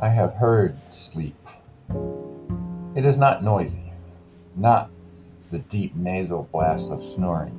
[0.00, 1.34] I have heard sleep.
[2.94, 3.92] It is not noisy,
[4.54, 4.90] not
[5.50, 7.52] the deep nasal blast of snoring.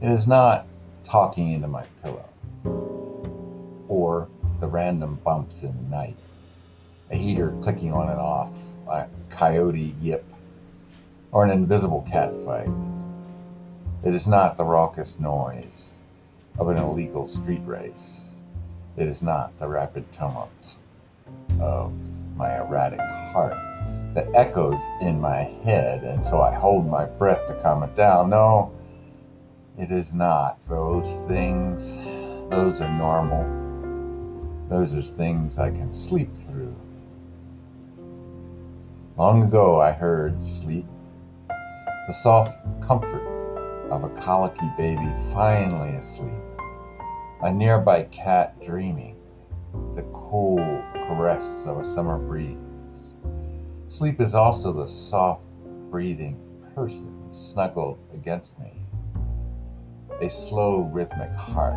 [0.00, 0.68] It is not
[1.04, 2.28] talking into my pillow
[3.88, 4.28] or
[4.60, 6.16] the random bumps in the night,
[7.10, 8.50] a heater clicking on and off,
[8.88, 10.24] a coyote yip,
[11.32, 12.70] or an invisible cat fight.
[14.04, 15.86] It is not the raucous noise
[16.60, 18.20] of an illegal street race.
[18.96, 20.52] It is not the rapid tumult
[21.60, 21.92] of
[22.36, 23.56] my erratic heart
[24.14, 28.30] that echoes in my head until I hold my breath to calm it down.
[28.30, 28.72] No,
[29.78, 31.90] it is not those things.
[32.50, 33.44] Those are normal.
[34.68, 36.74] Those are things I can sleep through.
[39.16, 40.86] Long ago I heard sleep,
[41.48, 42.52] the soft
[42.86, 43.22] comfort
[43.90, 46.32] of a colicky baby finally asleep,
[47.42, 49.16] a nearby cat dreaming,
[49.94, 52.56] the cool caress of a summer breeze.
[53.88, 55.42] Sleep is also the soft
[55.90, 56.40] breathing
[56.74, 58.72] person snuggled against me,
[60.20, 61.76] a slow rhythmic heart,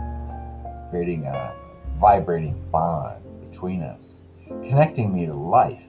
[0.90, 1.54] creating a
[2.00, 4.02] vibrating bond between us,
[4.48, 5.84] connecting me to life,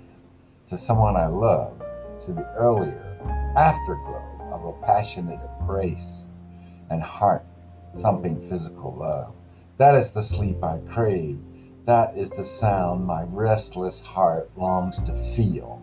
[0.69, 1.79] to someone I love,
[2.27, 3.19] to the earlier
[3.57, 6.23] afterglow of a passionate embrace
[6.91, 7.45] and heart
[8.01, 9.33] thumping physical love.
[9.79, 11.39] That is the sleep I crave.
[11.89, 15.81] That is the sound my restless heart longs to feel.